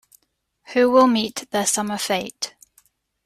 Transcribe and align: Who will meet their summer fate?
Who 0.73 0.89
will 0.89 1.05
meet 1.05 1.47
their 1.51 1.67
summer 1.67 1.99
fate? 1.99 2.55